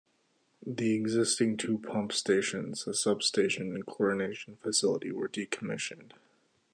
[0.65, 6.13] The existing two pump stations, a substation and chlorination facility were decommissioned.